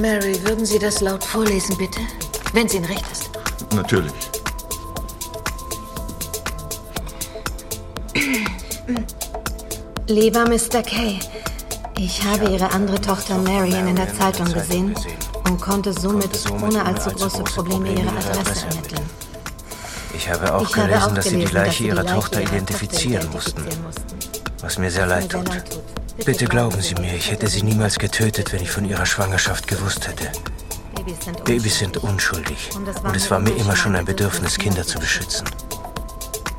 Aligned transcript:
Mary, 0.00 0.42
würden 0.44 0.66
Sie 0.66 0.78
das 0.78 1.00
laut 1.00 1.22
vorlesen, 1.22 1.76
bitte? 1.76 2.00
Wenn 2.52 2.66
es 2.66 2.74
Ihnen 2.74 2.84
recht 2.84 3.04
ist. 3.12 3.30
Natürlich. 3.74 4.12
Lieber 10.06 10.44
Mr. 10.44 10.82
Kay, 10.82 11.18
ich 11.96 12.22
habe 12.24 12.50
Ihre 12.52 12.70
andere 12.72 13.00
Tochter 13.00 13.38
Marion 13.38 13.88
in 13.88 13.96
der 13.96 14.12
Zeitung 14.14 14.52
gesehen 14.52 14.94
und 15.44 15.60
konnte 15.60 15.92
somit 15.92 16.30
ohne 16.50 16.84
allzu 16.84 17.10
große 17.10 17.42
Probleme 17.44 17.88
Ihre 17.90 18.10
Adresse 18.10 18.66
ermitteln. 18.66 19.00
Ich 20.14 20.28
habe 20.28 20.54
auch 20.54 20.62
Ich 20.62 20.76
habe 20.76 20.88
gelesen, 20.88 21.02
auch 21.04 21.14
dass 21.14 21.24
Sie 21.24 21.30
die 21.30 21.36
gelesen, 21.36 21.54
Leiche 21.54 21.78
Sie 21.78 21.84
Ihrer 21.86 22.00
die 22.02 22.06
Leiche 22.08 22.14
Tochter 22.14 22.40
Ihrer 22.42 22.52
identifizieren 22.52 23.30
Tochter 23.30 23.32
mussten. 23.32 23.60
identifizieren 23.60 24.12
mussten. 24.12 24.60
Was 24.60 24.78
mir 24.78 24.90
sehr 24.90 25.06
leid 25.06 25.30
tut. 25.30 25.50
Bitte 26.22 26.44
glauben 26.46 26.80
Sie 26.80 26.94
mir, 26.94 27.14
ich 27.14 27.30
hätte 27.30 27.48
sie 27.48 27.62
niemals 27.62 27.98
getötet, 27.98 28.52
wenn 28.52 28.62
ich 28.62 28.70
von 28.70 28.88
ihrer 28.88 29.04
Schwangerschaft 29.04 29.66
gewusst 29.66 30.06
hätte. 30.06 30.30
Babys 30.94 31.24
sind 31.24 31.44
Babys 31.44 31.78
sind 31.78 31.96
unschuldig. 31.98 32.70
Und 33.02 33.16
es 33.16 33.30
war 33.30 33.40
mir 33.40 33.54
immer 33.56 33.74
schon 33.74 33.96
ein 33.96 34.04
Bedürfnis, 34.04 34.56
Kinder 34.56 34.84
zu 34.84 34.98
beschützen. 34.98 35.46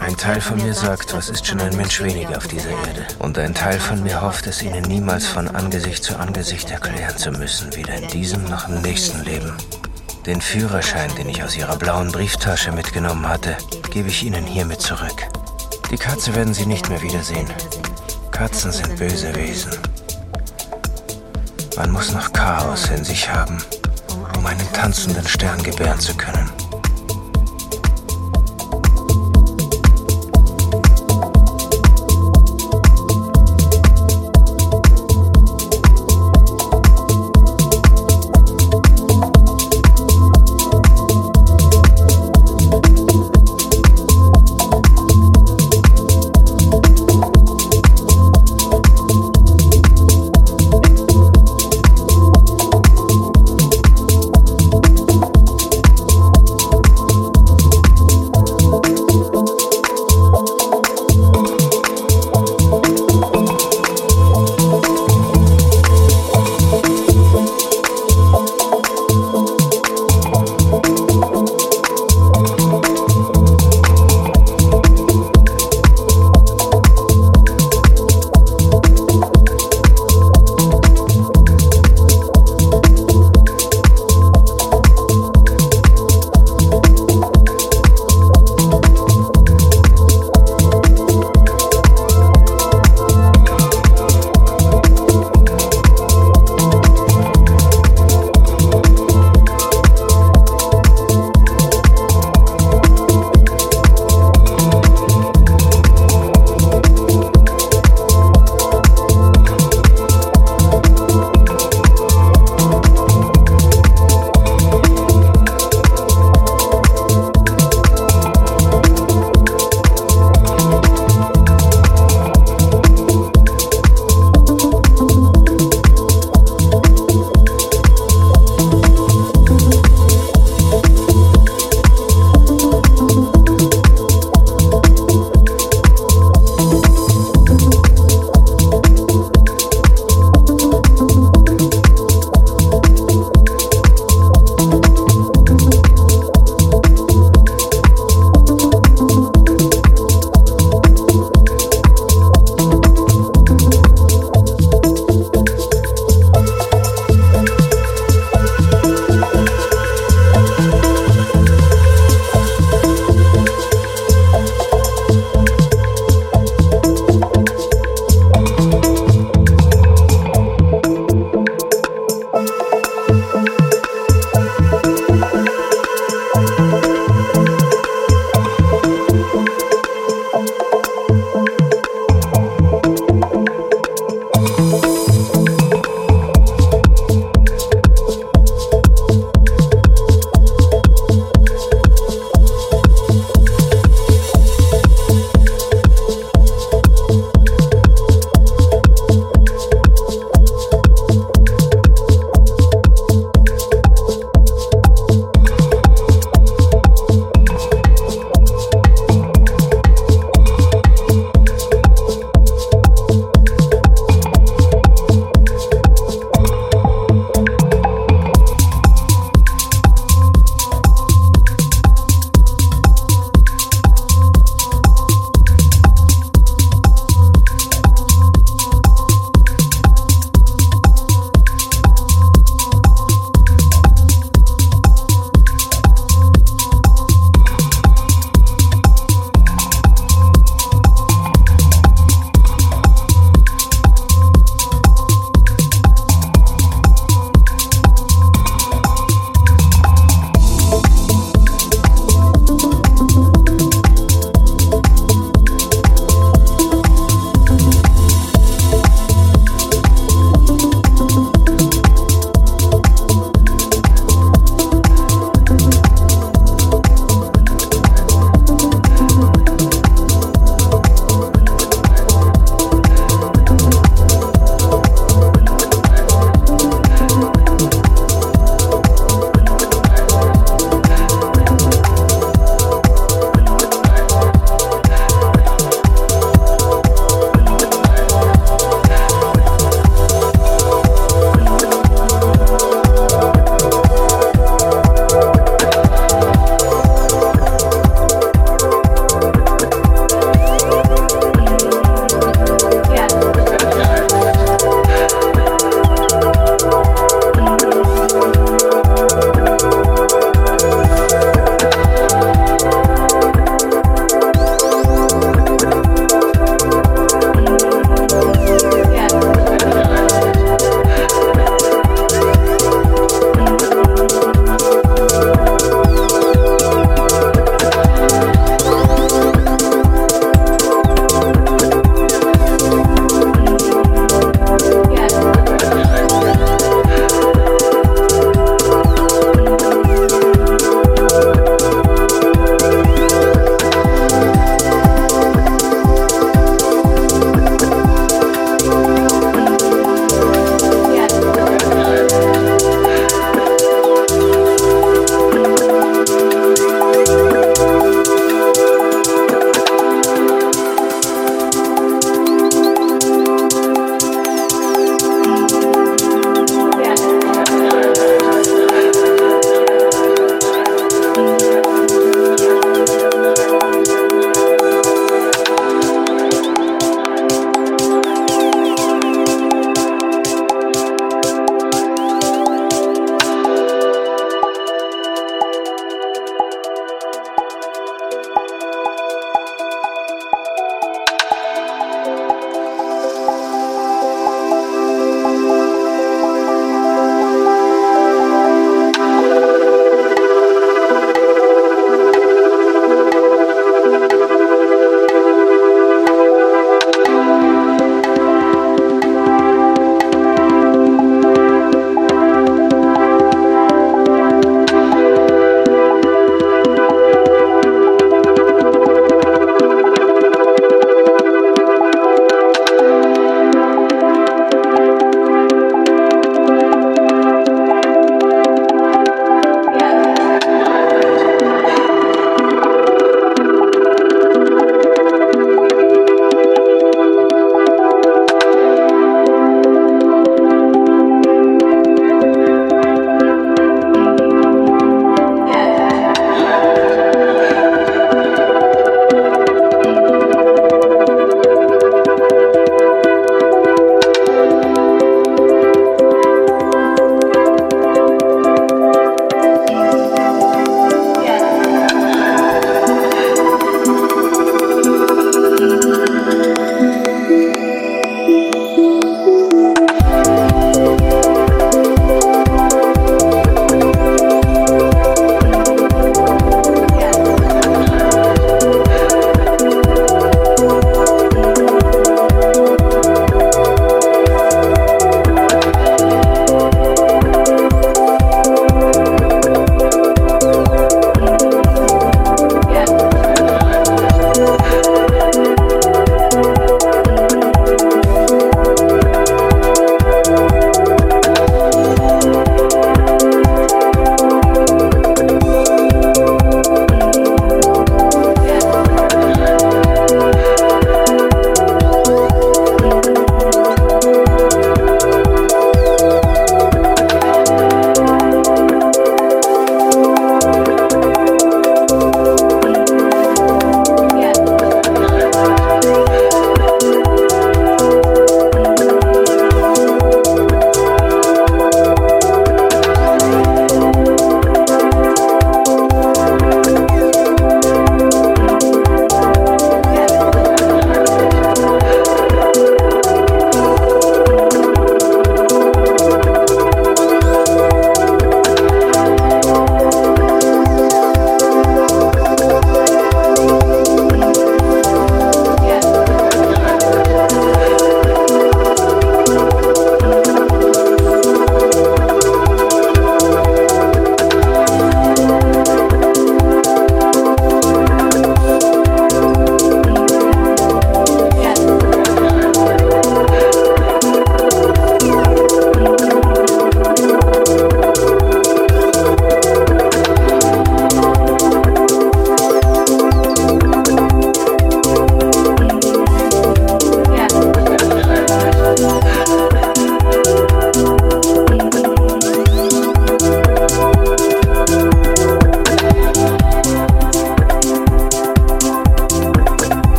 Ein 0.00 0.16
Teil 0.16 0.40
von 0.40 0.60
mir 0.60 0.74
sagt, 0.74 1.14
was 1.14 1.28
ist 1.28 1.46
schon 1.46 1.60
ein 1.60 1.76
Mensch 1.76 2.02
weniger 2.02 2.38
auf 2.38 2.48
dieser 2.48 2.70
Erde? 2.70 3.06
Und 3.20 3.38
ein 3.38 3.54
Teil 3.54 3.78
von 3.78 4.02
mir 4.02 4.20
hofft, 4.22 4.46
es 4.46 4.62
ihnen 4.62 4.82
niemals 4.82 5.26
von 5.26 5.46
Angesicht 5.46 6.02
zu 6.02 6.18
Angesicht 6.18 6.70
erklären 6.70 7.16
zu 7.16 7.30
müssen, 7.30 7.72
weder 7.76 7.94
in 7.94 8.08
diesem 8.08 8.42
noch 8.44 8.68
im 8.68 8.80
nächsten 8.82 9.22
Leben. 9.22 9.52
Den 10.26 10.40
Führerschein, 10.40 11.14
den 11.14 11.28
ich 11.28 11.44
aus 11.44 11.56
ihrer 11.56 11.76
blauen 11.76 12.10
Brieftasche 12.10 12.72
mitgenommen 12.72 13.28
hatte, 13.28 13.56
gebe 13.90 14.08
ich 14.08 14.24
ihnen 14.24 14.44
hiermit 14.44 14.80
zurück. 14.80 15.28
Die 15.90 15.98
Katze 15.98 16.34
werden 16.34 16.54
sie 16.54 16.66
nicht 16.66 16.88
mehr 16.88 17.02
wiedersehen. 17.02 17.46
Katzen 18.32 18.72
sind 18.72 18.96
böse 18.96 19.32
Wesen. 19.36 19.72
Man 21.76 21.90
muss 21.92 22.12
noch 22.12 22.32
Chaos 22.32 22.88
in 22.88 23.04
sich 23.04 23.28
haben, 23.30 23.58
um 24.36 24.44
einen 24.44 24.72
tanzenden 24.72 25.26
Stern 25.28 25.62
gebären 25.62 26.00
zu 26.00 26.14
können. 26.16 26.51